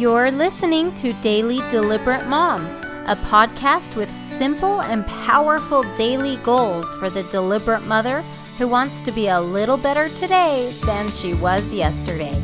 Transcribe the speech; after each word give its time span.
You're 0.00 0.30
listening 0.30 0.94
to 0.94 1.12
Daily 1.20 1.58
Deliberate 1.70 2.26
Mom, 2.26 2.64
a 3.06 3.14
podcast 3.28 3.96
with 3.96 4.10
simple 4.10 4.80
and 4.80 5.06
powerful 5.06 5.82
daily 5.98 6.38
goals 6.38 6.94
for 6.94 7.10
the 7.10 7.22
deliberate 7.24 7.82
mother 7.82 8.22
who 8.56 8.66
wants 8.66 9.00
to 9.00 9.12
be 9.12 9.28
a 9.28 9.38
little 9.38 9.76
better 9.76 10.08
today 10.16 10.72
than 10.86 11.10
she 11.10 11.34
was 11.34 11.70
yesterday. 11.74 12.34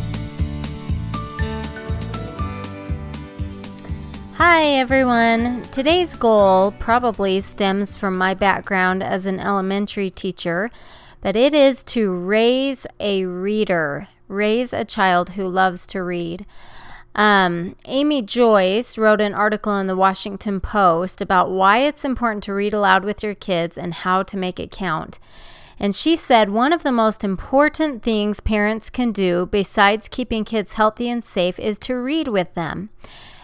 Hi, 4.35 4.65
everyone. 4.65 5.63
Today's 5.73 6.15
goal 6.15 6.73
probably 6.73 7.41
stems 7.41 7.99
from 7.99 8.19
my 8.19 8.35
background 8.35 9.03
as 9.03 9.25
an 9.25 9.41
elementary 9.41 10.11
teacher, 10.11 10.71
but 11.23 11.37
it 11.37 11.55
is 11.55 11.83
to 11.85 12.15
raise 12.15 12.87
a 13.01 13.25
reader, 13.25 14.09
raise 14.29 14.75
a 14.75 14.85
child 14.85 15.31
who 15.31 15.49
loves 15.49 15.87
to 15.87 16.03
read. 16.03 16.45
Um, 17.17 17.77
Amy 17.87 18.21
Joyce 18.21 18.99
wrote 18.99 19.23
an 19.23 19.33
article 19.33 19.77
in 19.79 19.87
the 19.87 19.97
Washington 19.97 20.61
Post 20.61 21.23
about 21.23 21.51
why 21.51 21.79
it's 21.79 22.05
important 22.05 22.45
to 22.45 22.53
read 22.53 22.75
aloud 22.75 23.07
with 23.07 23.23
your 23.23 23.35
kids 23.35 23.79
and 23.79 23.95
how 23.95 24.23
to 24.25 24.37
make 24.37 24.61
it 24.61 24.71
count. 24.71 25.19
And 25.81 25.95
she 25.95 26.15
said 26.15 26.51
one 26.51 26.75
of 26.75 26.83
the 26.83 26.93
most 26.93 27.25
important 27.25 28.03
things 28.03 28.41
parents 28.41 28.91
can 28.91 29.13
do, 29.13 29.47
besides 29.47 30.09
keeping 30.09 30.45
kids 30.45 30.75
healthy 30.75 31.09
and 31.09 31.25
safe, 31.25 31.59
is 31.59 31.79
to 31.81 31.95
read 31.95 32.29
with 32.29 32.53
them. 32.53 32.91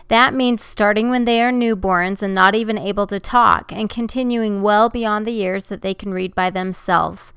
That 0.09 0.35
means 0.35 0.63
starting 0.63 1.09
when 1.09 1.25
they 1.25 1.41
are 1.41 1.51
newborns 1.51 2.23
and 2.23 2.35
not 2.35 2.55
even 2.55 2.77
able 2.77 3.07
to 3.07 3.19
talk, 3.19 3.73
and 3.73 3.89
continuing 3.89 4.61
well 4.61 4.91
beyond 4.91 5.27
the 5.27 5.33
years 5.33 5.65
that 5.67 5.81
they 5.81 5.95
can 5.95 6.13
read 6.13 6.35
by 6.35 6.51
themselves. 6.51 7.33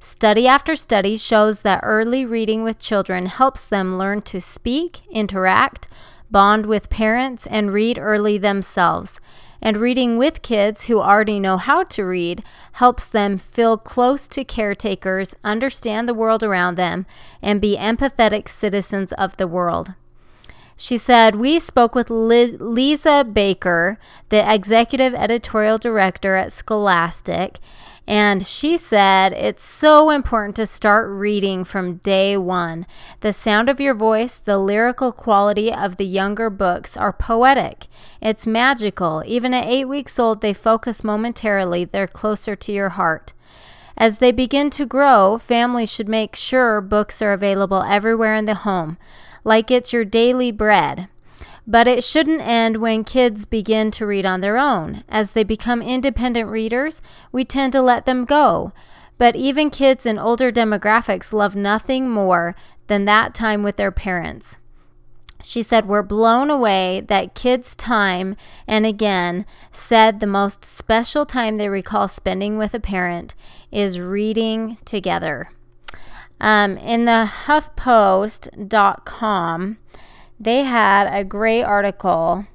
Study 0.00 0.46
after 0.46 0.76
study 0.76 1.16
shows 1.16 1.62
that 1.62 1.80
early 1.82 2.24
reading 2.24 2.62
with 2.62 2.78
children 2.78 3.26
helps 3.26 3.66
them 3.66 3.98
learn 3.98 4.22
to 4.22 4.40
speak, 4.40 5.00
interact, 5.10 5.88
bond 6.30 6.66
with 6.66 6.88
parents, 6.88 7.46
and 7.48 7.72
read 7.72 7.98
early 7.98 8.38
themselves. 8.38 9.20
And 9.60 9.76
reading 9.76 10.16
with 10.16 10.42
kids 10.42 10.86
who 10.86 11.00
already 11.00 11.40
know 11.40 11.56
how 11.56 11.82
to 11.82 12.04
read 12.04 12.44
helps 12.74 13.08
them 13.08 13.38
feel 13.38 13.76
close 13.76 14.28
to 14.28 14.44
caretakers, 14.44 15.34
understand 15.42 16.08
the 16.08 16.14
world 16.14 16.44
around 16.44 16.76
them, 16.76 17.04
and 17.42 17.60
be 17.60 17.76
empathetic 17.76 18.48
citizens 18.48 19.12
of 19.14 19.36
the 19.36 19.48
world. 19.48 19.94
She 20.76 20.96
said, 20.96 21.34
We 21.34 21.58
spoke 21.58 21.96
with 21.96 22.08
Liz- 22.08 22.56
Lisa 22.60 23.24
Baker, 23.24 23.98
the 24.28 24.48
executive 24.48 25.12
editorial 25.12 25.76
director 25.76 26.36
at 26.36 26.52
Scholastic, 26.52 27.58
and 28.08 28.46
she 28.46 28.78
said 28.78 29.34
it's 29.34 29.62
so 29.62 30.08
important 30.08 30.56
to 30.56 30.66
start 30.66 31.10
reading 31.10 31.62
from 31.62 31.98
day 31.98 32.38
one. 32.38 32.86
The 33.20 33.34
sound 33.34 33.68
of 33.68 33.82
your 33.82 33.92
voice, 33.92 34.38
the 34.38 34.56
lyrical 34.56 35.12
quality 35.12 35.70
of 35.70 35.98
the 35.98 36.06
younger 36.06 36.48
books 36.48 36.96
are 36.96 37.12
poetic. 37.12 37.86
It's 38.22 38.46
magical. 38.46 39.22
Even 39.26 39.52
at 39.52 39.66
eight 39.66 39.84
weeks 39.84 40.18
old, 40.18 40.40
they 40.40 40.54
focus 40.54 41.04
momentarily, 41.04 41.84
they're 41.84 42.06
closer 42.06 42.56
to 42.56 42.72
your 42.72 42.88
heart. 42.88 43.34
As 43.94 44.20
they 44.20 44.32
begin 44.32 44.70
to 44.70 44.86
grow, 44.86 45.36
families 45.36 45.92
should 45.92 46.08
make 46.08 46.34
sure 46.34 46.80
books 46.80 47.20
are 47.20 47.34
available 47.34 47.82
everywhere 47.82 48.34
in 48.34 48.46
the 48.46 48.54
home 48.54 48.96
like 49.44 49.70
it's 49.70 49.92
your 49.92 50.04
daily 50.04 50.52
bread. 50.52 51.08
But 51.70 51.86
it 51.86 52.02
shouldn't 52.02 52.40
end 52.40 52.78
when 52.78 53.04
kids 53.04 53.44
begin 53.44 53.90
to 53.90 54.06
read 54.06 54.24
on 54.24 54.40
their 54.40 54.56
own. 54.56 55.04
As 55.06 55.32
they 55.32 55.44
become 55.44 55.82
independent 55.82 56.48
readers, 56.48 57.02
we 57.30 57.44
tend 57.44 57.74
to 57.74 57.82
let 57.82 58.06
them 58.06 58.24
go. 58.24 58.72
But 59.18 59.36
even 59.36 59.68
kids 59.68 60.06
in 60.06 60.18
older 60.18 60.50
demographics 60.50 61.30
love 61.30 61.54
nothing 61.54 62.08
more 62.08 62.56
than 62.86 63.04
that 63.04 63.34
time 63.34 63.62
with 63.62 63.76
their 63.76 63.92
parents. 63.92 64.56
She 65.42 65.62
said, 65.62 65.86
We're 65.86 66.02
blown 66.02 66.48
away 66.50 67.02
that 67.08 67.34
kids' 67.34 67.74
time, 67.74 68.34
and 68.66 68.86
again, 68.86 69.44
said 69.70 70.20
the 70.20 70.26
most 70.26 70.64
special 70.64 71.26
time 71.26 71.56
they 71.56 71.68
recall 71.68 72.08
spending 72.08 72.56
with 72.56 72.72
a 72.72 72.80
parent 72.80 73.34
is 73.70 74.00
reading 74.00 74.78
together. 74.86 75.50
Um, 76.40 76.78
in 76.78 77.04
the 77.04 77.28
HuffPost.com, 77.46 78.56
they 80.38 80.62
had 80.62 81.06
a 81.06 81.24
great 81.24 81.64
article 81.64 82.46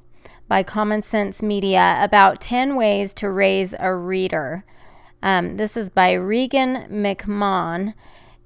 by 0.48 0.64
Common 0.64 1.02
Sense 1.02 1.42
Media 1.42 1.98
about 2.00 2.40
10 2.40 2.76
ways 2.76 3.14
to 3.16 3.30
raise 3.30 3.74
a 3.80 3.94
reader. 3.94 4.64
Um, 5.22 5.58
this 5.58 5.76
is 5.76 5.90
by 5.90 6.14
Regan 6.14 6.88
McMahon 6.92 7.94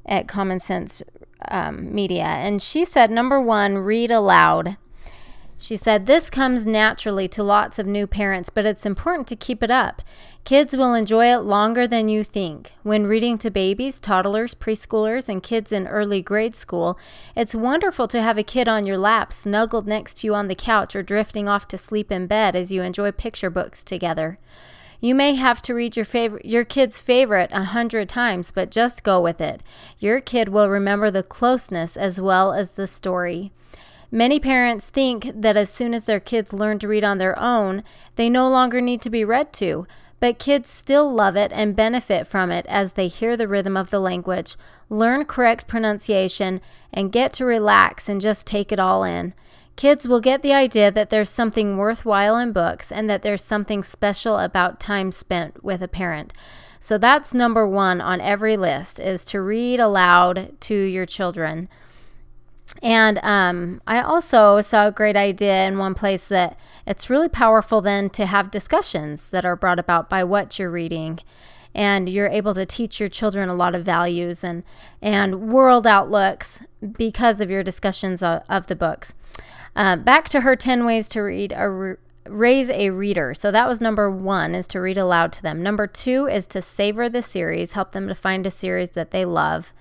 at 0.06 0.28
Common 0.28 0.59
Sense 0.59 1.03
um, 1.50 1.94
Media. 1.94 2.24
And 2.24 2.62
she 2.62 2.86
said, 2.86 3.12
number 3.12 3.42
one, 3.42 3.78
read 3.78 4.12
aloud. 4.12 4.78
She 5.59 5.75
said, 5.75 6.06
This 6.06 6.29
comes 6.29 6.68
naturally 6.68 7.28
to 7.29 7.41
lots 7.41 7.79
of 7.79 7.88
new 7.88 8.06
parents, 8.06 8.51
but 8.51 8.66
it's 8.66 8.85
important 8.85 9.28
to 9.28 9.35
keep 9.35 9.63
it 9.63 9.72
up. 9.72 10.03
Kids 10.44 10.78
will 10.78 10.94
enjoy 10.94 11.34
it 11.34 11.40
longer 11.40 11.88
than 11.88 12.07
you 12.07 12.23
think. 12.23 12.73
When 12.84 13.07
reading 13.07 13.40
to 13.40 13.50
babies, 13.50 14.00
toddlers, 14.00 14.53
preschoolers, 14.53 15.28
and 15.28 15.41
kids 15.41 15.72
in 15.72 15.88
early 15.88 16.22
grade 16.22 16.56
school, 16.56 17.00
it's 17.35 17.56
wonderful 17.56 18.07
to 18.09 18.22
have 18.22 18.38
a 18.38 18.44
kid 18.44 18.69
on 18.69 18.85
your 18.85 19.00
lap, 19.00 19.34
snuggled 19.34 19.88
next 19.88 20.18
to 20.18 20.28
you 20.28 20.35
on 20.35 20.47
the 20.47 20.56
couch, 20.56 20.95
or 20.95 21.01
drifting 21.01 21.50
off 21.50 21.68
to 21.69 21.78
sleep 21.78 22.12
in 22.12 22.28
bed 22.28 22.56
as 22.56 22.72
you 22.72 22.84
enjoy 22.84 23.12
picture 23.12 23.50
books 23.50 23.84
together. 23.84 24.38
You 25.01 25.16
may 25.16 25.34
have 25.35 25.62
to 25.63 25.74
read 25.74 25.95
your 25.95 26.06
favorite 26.06 26.45
your 26.45 26.66
kid's 26.66 27.01
favorite 27.01 27.50
a 27.51 27.66
hundred 27.66 28.09
times, 28.09 28.51
but 28.51 28.72
just 28.72 29.03
go 29.03 29.19
with 29.19 29.41
it. 29.41 29.62
Your 30.00 30.22
kid 30.22 30.50
will 30.50 30.69
remember 30.69 31.09
the 31.12 31.24
closeness 31.24 31.97
as 31.97 32.22
well 32.22 32.53
as 32.53 32.72
the 32.72 32.88
story. 32.88 33.51
Many 34.12 34.40
parents 34.40 34.90
think 34.90 35.31
that 35.35 35.57
as 35.57 35.69
soon 35.69 35.94
as 35.94 36.06
their 36.06 36.22
kids 36.22 36.53
learn 36.53 36.79
to 36.79 36.88
read 36.88 37.03
on 37.03 37.18
their 37.18 37.38
own, 37.38 37.84
they 38.16 38.29
no 38.29 38.47
longer 38.47 38.79
need 38.79 39.01
to 39.01 39.09
be 39.09 39.25
read 39.25 39.51
to, 39.53 39.85
but 40.19 40.40
kids 40.40 40.69
still 40.69 41.13
love 41.13 41.35
it 41.35 41.51
and 41.51 41.75
benefit 41.75 42.25
from 42.25 42.50
it 42.50 42.66
as 42.68 42.94
they 42.94 43.07
hear 43.09 43.35
the 43.35 43.47
rhythm 43.47 43.75
of 43.75 43.90
the 43.90 44.00
language, 44.00 44.56
learn 44.90 45.25
correct 45.25 45.68
pronunciation, 45.68 46.62
and 46.94 47.12
get 47.12 47.34
to 47.34 47.45
relax 47.45 48.07
and 48.07 48.22
just 48.22 48.47
take 48.47 48.72
it 48.72 48.79
all 48.79 49.03
in. 49.03 49.34
Kids 49.75 50.07
will 50.07 50.22
get 50.22 50.41
the 50.41 50.53
idea 50.53 50.89
that 50.89 51.12
there's 51.12 51.29
something 51.29 51.78
worthwhile 51.78 52.38
in 52.38 52.51
books 52.51 52.91
and 52.91 53.09
that 53.09 53.22
there's 53.22 53.44
something 53.44 53.84
special 53.84 54.39
about 54.39 54.79
time 54.79 55.12
spent 55.12 55.63
with 55.63 55.84
a 55.84 55.88
parent. 55.88 56.34
So 56.79 56.97
that's 56.97 57.34
number 57.34 57.68
1 57.68 58.01
on 58.01 58.22
every 58.22 58.57
list 58.57 59.00
is 59.00 59.24
to 59.25 59.41
read 59.41 59.79
aloud 59.79 60.59
to 60.62 60.75
your 60.75 61.06
children. 61.06 61.69
And 62.83 63.19
um, 63.23 63.81
I 63.88 64.01
also 64.01 64.61
saw 64.61 64.88
a 64.88 64.91
great 64.91 65.16
idea 65.16 65.66
in 65.66 65.78
one 65.78 65.94
place 65.94 66.28
that 66.28 66.57
it's 66.85 67.09
really 67.09 67.29
powerful 67.29 67.81
then 67.81 68.09
to 68.11 68.25
have 68.25 68.51
discussions 68.51 69.28
that 69.28 69.45
are 69.45 69.55
brought 69.55 69.79
about 69.79 70.09
by 70.09 70.23
what 70.23 70.59
you're 70.59 70.72
reading. 70.72 71.19
And 71.73 72.09
you're 72.09 72.29
able 72.29 72.53
to 72.56 72.66
teach 72.66 73.00
your 73.00 73.09
children 73.09 73.50
a 73.50 73.56
lot 73.56 73.75
of 73.75 73.83
values 73.83 74.44
and, 74.44 74.63
and 75.01 75.50
world 75.50 75.85
outlooks 75.85 76.61
because 76.97 77.39
of 77.39 77.51
your 77.51 77.63
discussions 77.63 78.23
of, 78.23 78.41
of 78.50 78.67
the 78.67 78.75
books. 78.75 79.13
Uh, 79.75 79.95
back 79.95 80.27
to 80.29 80.41
her 80.41 80.56
10 80.56 80.85
ways 80.85 81.07
to 81.09 81.22
read 81.22 81.51
a 81.51 81.97
raise 82.29 82.69
a 82.69 82.89
reader. 82.89 83.33
So 83.33 83.51
that 83.51 83.67
was 83.67 83.79
number 83.79 84.09
one 84.09 84.56
is 84.56 84.67
to 84.67 84.81
read 84.81 84.97
aloud 84.97 85.31
to 85.33 85.41
them. 85.41 85.63
Number 85.63 85.88
two 85.88 86.27
is 86.27 86.47
to 86.47 86.61
savor 86.61 87.09
the 87.09 87.22
series, 87.22 87.73
help 87.73 87.91
them 87.91 88.07
to 88.07 88.16
find 88.16 88.45
a 88.45 88.51
series 88.51 88.91
that 88.91 89.11
they 89.11 89.23
love. 89.23 89.73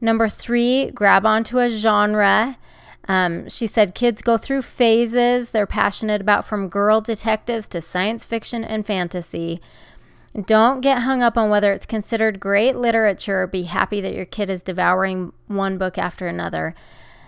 Number 0.00 0.28
three, 0.28 0.90
grab 0.90 1.26
onto 1.26 1.58
a 1.58 1.68
genre. 1.68 2.56
Um, 3.08 3.48
she 3.48 3.66
said 3.66 3.94
kids 3.94 4.22
go 4.22 4.36
through 4.36 4.62
phases 4.62 5.50
they're 5.50 5.66
passionate 5.66 6.20
about, 6.20 6.44
from 6.44 6.68
girl 6.68 7.00
detectives 7.00 7.66
to 7.68 7.80
science 7.80 8.24
fiction 8.24 8.64
and 8.64 8.86
fantasy. 8.86 9.60
Don't 10.46 10.80
get 10.80 11.00
hung 11.00 11.22
up 11.22 11.36
on 11.36 11.50
whether 11.50 11.72
it's 11.72 11.86
considered 11.86 12.38
great 12.38 12.76
literature. 12.76 13.46
Be 13.46 13.62
happy 13.64 14.00
that 14.00 14.14
your 14.14 14.26
kid 14.26 14.48
is 14.48 14.62
devouring 14.62 15.32
one 15.48 15.76
book 15.76 15.98
after 15.98 16.28
another. 16.28 16.74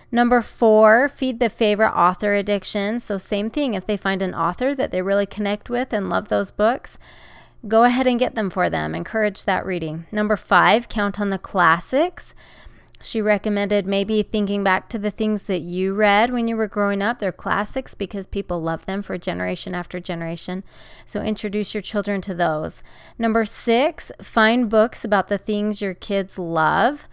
Number 0.09 0.41
four, 0.41 1.09
feed 1.09 1.39
the 1.39 1.49
favorite 1.49 1.91
author 1.91 2.33
addiction. 2.33 2.99
So, 2.99 3.17
same 3.17 3.49
thing. 3.49 3.73
If 3.73 3.85
they 3.85 3.97
find 3.97 4.21
an 4.21 4.35
author 4.35 4.73
that 4.75 4.91
they 4.91 5.01
really 5.01 5.25
connect 5.25 5.69
with 5.69 5.91
and 5.91 6.09
love 6.09 6.29
those 6.29 6.51
books, 6.51 6.97
go 7.67 7.83
ahead 7.83 8.07
and 8.07 8.19
get 8.19 8.35
them 8.35 8.49
for 8.49 8.69
them. 8.69 8.95
Encourage 8.95 9.43
that 9.45 9.65
reading. 9.65 10.05
Number 10.11 10.37
five, 10.37 10.87
count 10.87 11.19
on 11.19 11.29
the 11.29 11.39
classics. 11.39 12.35
She 13.03 13.21
recommended 13.21 13.85
maybe 13.85 14.23
thinking 14.23 14.63
back 14.63 14.87
to 14.89 14.97
the 14.97 15.11
things 15.11 15.43
that 15.43 15.59
you 15.59 15.93
read 15.93 16.31
when 16.31 16.47
you 16.47 16.55
were 16.55 16.69
growing 16.69 17.01
up. 17.01 17.19
They're 17.19 17.33
classics 17.33 17.93
because 17.93 18.25
people 18.25 18.61
love 18.61 18.85
them 18.85 19.01
for 19.01 19.17
generation 19.17 19.75
after 19.75 19.99
generation. 19.99 20.63
So 21.05 21.21
introduce 21.21 21.73
your 21.73 21.81
children 21.81 22.21
to 22.21 22.33
those. 22.33 22.81
Number 23.19 23.43
six, 23.43 24.09
find 24.21 24.69
books 24.69 25.03
about 25.03 25.27
the 25.27 25.37
things 25.37 25.81
your 25.81 25.93
kids 25.93 26.39
love. 26.39 27.07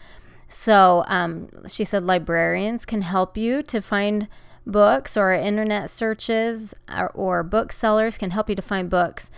So 0.48 1.04
um, 1.08 1.48
she 1.66 1.82
said 1.84 2.04
librarians 2.04 2.84
can 2.84 3.02
help 3.02 3.36
you 3.36 3.60
to 3.64 3.80
find 3.80 4.28
books, 4.64 5.16
or 5.16 5.32
internet 5.32 5.90
searches 5.90 6.72
or, 6.88 7.10
or 7.10 7.42
booksellers 7.42 8.16
can 8.16 8.30
help 8.30 8.48
you 8.48 8.54
to 8.54 8.62
find 8.62 8.88
books 8.88 9.30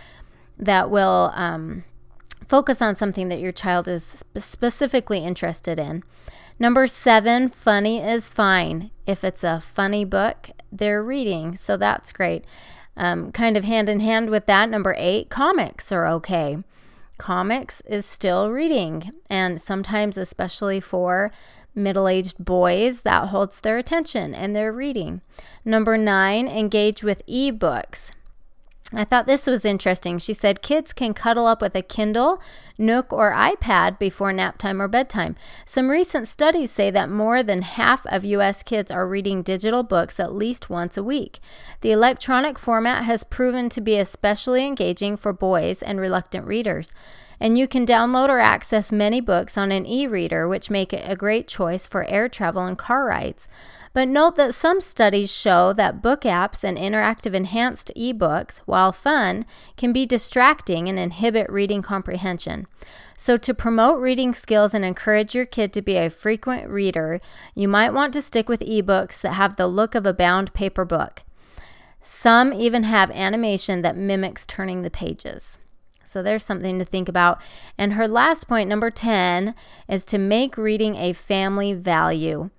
that 0.59 0.91
will. 0.91 1.31
Um, 1.33 1.83
focus 2.47 2.81
on 2.81 2.93
something 2.93 3.29
that 3.29 3.39
your 3.39 3.51
child 3.51 3.87
is 3.87 4.03
sp- 4.03 4.37
specifically 4.37 5.19
interested 5.19 5.79
in. 5.79 6.03
Number 6.59 6.87
seven, 6.87 7.49
funny 7.49 7.99
is 7.99 8.29
fine. 8.29 8.91
If 9.05 9.23
it's 9.23 9.43
a 9.43 9.59
funny 9.59 10.05
book, 10.05 10.51
they're 10.71 11.03
reading. 11.03 11.55
So 11.55 11.77
that's 11.77 12.11
great. 12.11 12.45
Um, 12.95 13.31
kind 13.31 13.57
of 13.57 13.63
hand 13.63 13.89
in 13.89 13.99
hand 13.99 14.29
with 14.29 14.45
that, 14.45 14.69
number 14.69 14.95
eight, 14.97 15.29
comics 15.29 15.91
are 15.91 16.07
okay. 16.07 16.57
Comics 17.17 17.81
is 17.81 18.05
still 18.05 18.51
reading, 18.51 19.11
and 19.29 19.59
sometimes, 19.61 20.17
especially 20.17 20.79
for 20.79 21.31
middle 21.75 22.07
aged 22.07 22.37
boys, 22.37 23.01
that 23.01 23.29
holds 23.29 23.59
their 23.61 23.77
attention 23.77 24.35
and 24.35 24.55
they're 24.55 24.71
reading. 24.71 25.21
Number 25.65 25.97
nine, 25.97 26.47
engage 26.47 27.03
with 27.03 27.25
ebooks. 27.25 28.11
I 28.95 29.05
thought 29.05 29.25
this 29.25 29.47
was 29.47 29.65
interesting. 29.65 30.19
She 30.19 30.33
said 30.33 30.61
kids 30.61 30.93
can 30.93 31.15
cuddle 31.15 31.47
up 31.47 31.61
with 31.61 31.75
a 31.75 31.81
Kindle, 31.81 32.39
Nook, 32.77 33.11
or 33.11 33.31
iPad 33.31 33.97
before 33.97 34.31
nap 34.31 34.59
time 34.59 34.79
or 34.79 34.87
bedtime. 34.87 35.35
Some 35.65 35.89
recent 35.89 36.27
studies 36.27 36.69
say 36.69 36.91
that 36.91 37.09
more 37.09 37.41
than 37.41 37.63
half 37.63 38.05
of 38.05 38.23
U.S. 38.23 38.61
kids 38.61 38.91
are 38.91 39.07
reading 39.07 39.41
digital 39.41 39.81
books 39.81 40.19
at 40.19 40.35
least 40.35 40.69
once 40.69 40.95
a 40.95 41.03
week. 41.03 41.39
The 41.81 41.91
electronic 41.91 42.59
format 42.59 43.03
has 43.05 43.23
proven 43.23 43.67
to 43.69 43.81
be 43.81 43.97
especially 43.97 44.65
engaging 44.65 45.17
for 45.17 45.33
boys 45.33 45.81
and 45.81 45.99
reluctant 45.99 46.45
readers. 46.45 46.93
And 47.39 47.57
you 47.57 47.67
can 47.67 47.85
download 47.85 48.29
or 48.29 48.39
access 48.39 48.91
many 48.91 49.19
books 49.19 49.57
on 49.57 49.71
an 49.71 49.87
e 49.87 50.05
reader, 50.05 50.47
which 50.47 50.69
make 50.69 50.93
it 50.93 51.03
a 51.05 51.15
great 51.15 51.47
choice 51.47 51.87
for 51.87 52.05
air 52.05 52.29
travel 52.29 52.63
and 52.63 52.77
car 52.77 53.05
rides. 53.05 53.47
But 53.93 54.07
note 54.07 54.35
that 54.37 54.55
some 54.55 54.81
studies 54.81 55.31
show 55.31 55.71
that 55.73 56.01
book 56.01 56.21
apps 56.21 56.63
and 56.63 56.79
interactive 56.79 57.35
enhanced 57.35 57.91
ebooks, 57.95 58.57
while 58.65 58.91
fun, 58.91 59.45
can 59.77 59.93
be 59.93 60.07
distracting 60.07 60.89
and 60.89 60.97
inhibit 60.97 61.47
reading 61.51 61.83
comprehension. 61.83 62.65
So, 63.15 63.37
to 63.37 63.53
promote 63.53 64.01
reading 64.01 64.33
skills 64.33 64.73
and 64.73 64.83
encourage 64.83 65.35
your 65.35 65.45
kid 65.45 65.71
to 65.73 65.81
be 65.83 65.95
a 65.95 66.09
frequent 66.09 66.67
reader, 66.69 67.21
you 67.53 67.67
might 67.67 67.93
want 67.93 68.13
to 68.13 68.21
stick 68.23 68.49
with 68.49 68.61
ebooks 68.61 69.21
that 69.21 69.33
have 69.33 69.55
the 69.55 69.67
look 69.67 69.93
of 69.93 70.07
a 70.07 70.13
bound 70.13 70.53
paper 70.55 70.85
book. 70.85 71.21
Some 72.01 72.51
even 72.51 72.83
have 72.83 73.11
animation 73.11 73.83
that 73.83 73.95
mimics 73.95 74.47
turning 74.47 74.81
the 74.81 74.89
pages. 74.89 75.59
So 76.03 76.21
there's 76.21 76.43
something 76.43 76.79
to 76.79 76.85
think 76.85 77.07
about. 77.07 77.41
And 77.77 77.93
her 77.93 78.07
last 78.07 78.47
point, 78.47 78.67
number 78.67 78.91
10, 78.91 79.55
is 79.87 80.03
to 80.05 80.17
make 80.17 80.57
reading 80.57 80.95
a 80.95 81.13
family 81.13 81.73
value. 81.73 82.49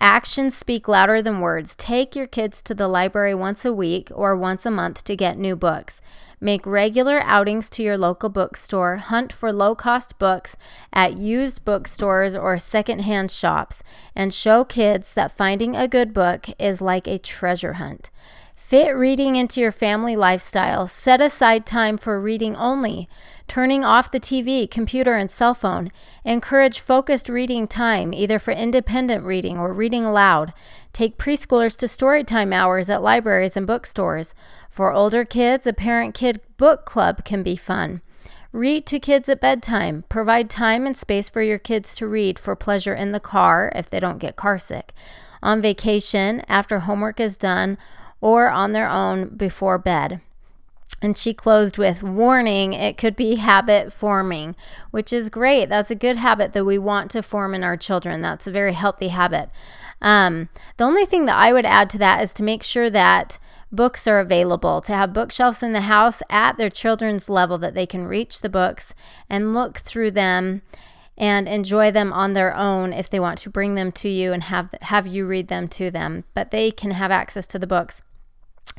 Actions 0.00 0.56
speak 0.56 0.88
louder 0.88 1.22
than 1.22 1.40
words. 1.40 1.74
Take 1.76 2.16
your 2.16 2.26
kids 2.26 2.60
to 2.62 2.74
the 2.74 2.88
library 2.88 3.34
once 3.34 3.64
a 3.64 3.72
week 3.72 4.10
or 4.12 4.36
once 4.36 4.66
a 4.66 4.70
month 4.70 5.04
to 5.04 5.16
get 5.16 5.38
new 5.38 5.54
books. 5.54 6.00
Make 6.40 6.66
regular 6.66 7.20
outings 7.22 7.70
to 7.70 7.84
your 7.84 7.96
local 7.96 8.28
bookstore. 8.28 8.96
Hunt 8.96 9.32
for 9.32 9.52
low 9.52 9.76
cost 9.76 10.18
books 10.18 10.56
at 10.92 11.16
used 11.16 11.64
bookstores 11.64 12.34
or 12.34 12.58
secondhand 12.58 13.30
shops. 13.30 13.84
And 14.16 14.34
show 14.34 14.64
kids 14.64 15.14
that 15.14 15.30
finding 15.30 15.76
a 15.76 15.86
good 15.86 16.12
book 16.12 16.46
is 16.58 16.80
like 16.80 17.06
a 17.06 17.18
treasure 17.18 17.74
hunt. 17.74 18.10
Fit 18.64 18.96
reading 18.96 19.36
into 19.36 19.60
your 19.60 19.72
family 19.72 20.16
lifestyle. 20.16 20.88
Set 20.88 21.20
aside 21.20 21.66
time 21.66 21.98
for 21.98 22.18
reading 22.18 22.56
only, 22.56 23.06
turning 23.46 23.84
off 23.84 24.10
the 24.10 24.20
TV, 24.20 24.70
computer, 24.70 25.14
and 25.14 25.30
cell 25.30 25.52
phone. 25.52 25.92
Encourage 26.24 26.80
focused 26.80 27.28
reading 27.28 27.68
time, 27.68 28.14
either 28.14 28.38
for 28.38 28.52
independent 28.52 29.24
reading 29.24 29.58
or 29.58 29.74
reading 29.74 30.06
aloud. 30.06 30.54
Take 30.94 31.18
preschoolers 31.18 31.76
to 31.78 31.86
storytime 31.86 32.54
hours 32.54 32.88
at 32.88 33.02
libraries 33.02 33.58
and 33.58 33.66
bookstores. 33.66 34.32
For 34.70 34.90
older 34.90 35.26
kids, 35.26 35.66
a 35.66 35.74
parent 35.74 36.14
kid 36.14 36.40
book 36.56 36.86
club 36.86 37.26
can 37.26 37.42
be 37.42 37.56
fun. 37.56 38.00
Read 38.52 38.86
to 38.86 38.98
kids 38.98 39.28
at 39.28 39.40
bedtime. 39.40 40.04
Provide 40.08 40.48
time 40.48 40.86
and 40.86 40.96
space 40.96 41.28
for 41.28 41.42
your 41.42 41.58
kids 41.58 41.94
to 41.96 42.08
read 42.08 42.38
for 42.38 42.56
pleasure 42.56 42.94
in 42.94 43.12
the 43.12 43.20
car 43.20 43.70
if 43.74 43.90
they 43.90 44.00
don't 44.00 44.18
get 44.18 44.36
carsick. 44.36 44.90
On 45.42 45.60
vacation, 45.60 46.42
after 46.48 46.78
homework 46.78 47.18
is 47.18 47.36
done, 47.36 47.76
or 48.22 48.48
on 48.48 48.72
their 48.72 48.88
own 48.88 49.28
before 49.28 49.76
bed. 49.76 50.22
And 51.02 51.18
she 51.18 51.34
closed 51.34 51.76
with 51.76 52.02
warning, 52.02 52.72
it 52.72 52.96
could 52.96 53.16
be 53.16 53.34
habit 53.34 53.92
forming, 53.92 54.54
which 54.92 55.12
is 55.12 55.28
great. 55.28 55.68
That's 55.68 55.90
a 55.90 55.96
good 55.96 56.16
habit 56.16 56.52
that 56.52 56.64
we 56.64 56.78
want 56.78 57.10
to 57.10 57.22
form 57.22 57.54
in 57.54 57.64
our 57.64 57.76
children. 57.76 58.22
That's 58.22 58.46
a 58.46 58.52
very 58.52 58.72
healthy 58.72 59.08
habit. 59.08 59.50
Um, 60.00 60.48
the 60.76 60.84
only 60.84 61.04
thing 61.04 61.24
that 61.24 61.36
I 61.36 61.52
would 61.52 61.66
add 61.66 61.90
to 61.90 61.98
that 61.98 62.22
is 62.22 62.32
to 62.34 62.44
make 62.44 62.62
sure 62.62 62.88
that 62.88 63.38
books 63.72 64.06
are 64.06 64.20
available, 64.20 64.80
to 64.82 64.92
have 64.92 65.12
bookshelves 65.12 65.62
in 65.62 65.72
the 65.72 65.82
house 65.82 66.22
at 66.30 66.56
their 66.56 66.70
children's 66.70 67.28
level 67.28 67.58
that 67.58 67.74
they 67.74 67.86
can 67.86 68.06
reach 68.06 68.40
the 68.40 68.48
books 68.48 68.94
and 69.28 69.52
look 69.52 69.78
through 69.78 70.12
them 70.12 70.62
and 71.18 71.48
enjoy 71.48 71.90
them 71.90 72.12
on 72.12 72.32
their 72.32 72.54
own 72.54 72.92
if 72.92 73.10
they 73.10 73.20
want 73.20 73.38
to 73.38 73.50
bring 73.50 73.74
them 73.74 73.90
to 73.92 74.08
you 74.08 74.32
and 74.32 74.44
have 74.44 74.74
have 74.82 75.06
you 75.06 75.26
read 75.26 75.48
them 75.48 75.68
to 75.68 75.90
them 75.90 76.24
but 76.32 76.50
they 76.50 76.70
can 76.70 76.92
have 76.92 77.10
access 77.10 77.46
to 77.46 77.58
the 77.58 77.66
books 77.66 78.02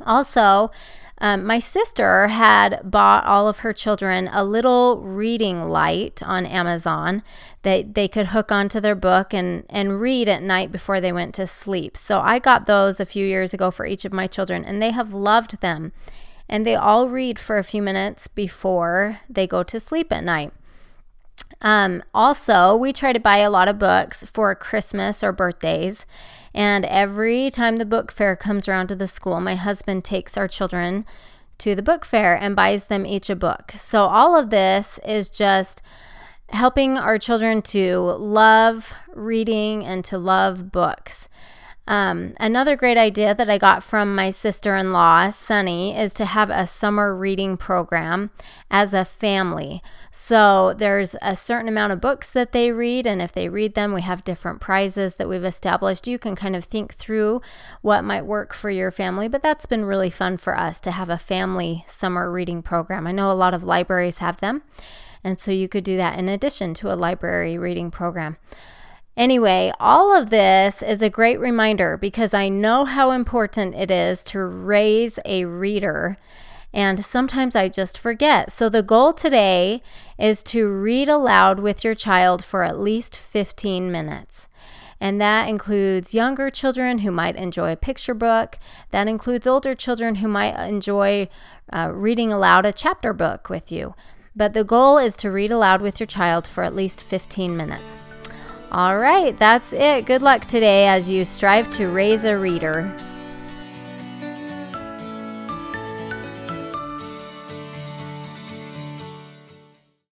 also, 0.01 0.71
um, 1.19 1.45
my 1.45 1.59
sister 1.59 2.27
had 2.27 2.81
bought 2.83 3.25
all 3.25 3.47
of 3.47 3.59
her 3.59 3.71
children 3.71 4.29
a 4.33 4.43
little 4.43 5.01
reading 5.03 5.69
light 5.69 6.21
on 6.23 6.45
Amazon 6.45 7.23
that 7.61 7.93
they 7.93 8.07
could 8.07 8.27
hook 8.27 8.51
onto 8.51 8.79
their 8.79 8.95
book 8.95 9.33
and, 9.33 9.65
and 9.69 10.01
read 10.01 10.27
at 10.27 10.43
night 10.43 10.71
before 10.71 10.99
they 10.99 11.13
went 11.13 11.33
to 11.35 11.47
sleep. 11.47 11.95
So 11.95 12.19
I 12.19 12.39
got 12.39 12.65
those 12.65 12.99
a 12.99 13.05
few 13.05 13.25
years 13.25 13.53
ago 13.53 13.71
for 13.71 13.85
each 13.85 14.03
of 14.03 14.11
my 14.11 14.27
children, 14.27 14.65
and 14.65 14.81
they 14.81 14.91
have 14.91 15.13
loved 15.13 15.61
them. 15.61 15.93
And 16.49 16.65
they 16.65 16.75
all 16.75 17.07
read 17.07 17.39
for 17.39 17.57
a 17.57 17.63
few 17.63 17.81
minutes 17.81 18.27
before 18.27 19.19
they 19.29 19.47
go 19.47 19.63
to 19.63 19.79
sleep 19.79 20.11
at 20.11 20.25
night. 20.25 20.51
Um, 21.61 22.03
also, 22.13 22.75
we 22.75 22.91
try 22.91 23.13
to 23.13 23.19
buy 23.19 23.37
a 23.37 23.49
lot 23.49 23.69
of 23.69 23.79
books 23.79 24.25
for 24.25 24.53
Christmas 24.55 25.23
or 25.23 25.31
birthdays. 25.31 26.05
And 26.53 26.85
every 26.85 27.49
time 27.49 27.77
the 27.77 27.85
book 27.85 28.11
fair 28.11 28.35
comes 28.35 28.67
around 28.67 28.87
to 28.87 28.95
the 28.95 29.07
school, 29.07 29.39
my 29.41 29.55
husband 29.55 30.03
takes 30.03 30.37
our 30.37 30.47
children 30.47 31.05
to 31.59 31.75
the 31.75 31.81
book 31.81 32.05
fair 32.05 32.35
and 32.35 32.55
buys 32.55 32.85
them 32.85 33.05
each 33.05 33.29
a 33.29 33.35
book. 33.35 33.73
So 33.75 34.03
all 34.03 34.35
of 34.35 34.49
this 34.49 34.99
is 35.05 35.29
just 35.29 35.81
helping 36.49 36.97
our 36.97 37.17
children 37.17 37.61
to 37.61 37.99
love 37.99 38.93
reading 39.13 39.83
and 39.83 40.05
to 40.05 40.17
love 40.17 40.71
books. 40.71 41.27
Um, 41.85 42.33
another 42.39 42.77
great 42.77 42.97
idea 42.97 43.35
that 43.35 43.49
I 43.49 43.57
got 43.57 43.83
from 43.83 44.15
my 44.15 44.29
sister 44.29 44.75
in 44.77 44.93
law, 44.93 45.27
Sunny, 45.29 45.97
is 45.97 46.13
to 46.13 46.25
have 46.25 46.49
a 46.49 46.65
summer 46.65 47.13
reading 47.13 47.57
program 47.57 48.31
as 48.71 48.93
a 48.93 49.03
family. 49.03 49.83
So 50.09 50.73
there's 50.73 51.13
a 51.21 51.35
certain 51.35 51.67
amount 51.67 51.91
of 51.91 51.99
books 51.99 52.31
that 52.31 52.53
they 52.53 52.71
read, 52.71 53.05
and 53.05 53.21
if 53.21 53.33
they 53.33 53.49
read 53.49 53.73
them, 53.75 53.93
we 53.93 54.01
have 54.01 54.23
different 54.23 54.61
prizes 54.61 55.15
that 55.15 55.27
we've 55.27 55.43
established. 55.43 56.07
You 56.07 56.17
can 56.17 56.37
kind 56.37 56.55
of 56.55 56.63
think 56.63 56.93
through 56.93 57.41
what 57.81 58.05
might 58.05 58.25
work 58.25 58.53
for 58.53 58.69
your 58.69 58.91
family, 58.91 59.27
but 59.27 59.41
that's 59.41 59.65
been 59.65 59.83
really 59.83 60.09
fun 60.09 60.37
for 60.37 60.57
us 60.57 60.79
to 60.81 60.91
have 60.91 61.09
a 61.09 61.17
family 61.17 61.83
summer 61.87 62.31
reading 62.31 62.61
program. 62.61 63.07
I 63.07 63.11
know 63.11 63.29
a 63.29 63.33
lot 63.33 63.53
of 63.53 63.63
libraries 63.63 64.19
have 64.19 64.39
them, 64.39 64.63
and 65.21 65.37
so 65.37 65.51
you 65.51 65.67
could 65.67 65.83
do 65.83 65.97
that 65.97 66.17
in 66.17 66.29
addition 66.29 66.73
to 66.75 66.93
a 66.93 66.95
library 66.95 67.57
reading 67.57 67.91
program. 67.91 68.37
Anyway, 69.15 69.71
all 69.79 70.15
of 70.15 70.31
this 70.31 70.81
is 70.81 71.01
a 71.01 71.09
great 71.09 71.39
reminder 71.39 71.97
because 71.97 72.33
I 72.33 72.49
know 72.49 72.83
how 72.83 73.11
important 73.11 73.75
it 73.75 73.91
is 73.91 74.23
to 74.25 74.39
raise 74.39 75.19
a 75.23 75.45
reader. 75.45 76.17
And 76.73 77.05
sometimes 77.05 77.55
I 77.55 77.69
just 77.69 77.99
forget. 77.99 78.51
So, 78.51 78.69
the 78.69 78.81
goal 78.81 79.13
today 79.13 79.83
is 80.17 80.41
to 80.43 80.67
read 80.67 81.09
aloud 81.09 81.59
with 81.59 81.83
your 81.83 81.93
child 81.93 82.43
for 82.43 82.63
at 82.63 82.79
least 82.79 83.15
15 83.15 83.91
minutes. 83.91 84.47
And 84.99 85.21
that 85.21 85.47
includes 85.47 86.15
younger 86.15 86.49
children 86.49 86.99
who 86.99 87.11
might 87.11 87.35
enjoy 87.35 87.73
a 87.73 87.77
picture 87.77 88.15
book. 88.15 88.57
That 88.89 89.07
includes 89.07 89.45
older 89.45 89.75
children 89.75 90.15
who 90.15 90.27
might 90.27 90.55
enjoy 90.67 91.29
uh, 91.71 91.91
reading 91.93 92.31
aloud 92.31 92.65
a 92.65 92.71
chapter 92.71 93.13
book 93.13 93.49
with 93.49 93.71
you. 93.71 93.93
But 94.35 94.53
the 94.53 94.63
goal 94.63 94.97
is 94.97 95.15
to 95.17 95.29
read 95.29 95.51
aloud 95.51 95.81
with 95.81 95.99
your 95.99 96.07
child 96.07 96.47
for 96.47 96.63
at 96.63 96.73
least 96.73 97.03
15 97.03 97.55
minutes. 97.55 97.97
All 98.73 98.97
right, 98.97 99.37
that's 99.37 99.71
it. 99.71 100.07
Good 100.07 100.23
luck 100.23 100.47
today 100.47 100.87
as 100.87 101.07
you 101.07 101.25
strive 101.25 101.69
to 101.71 101.89
raise 101.89 102.25
a 102.25 102.35
reader. 102.35 102.91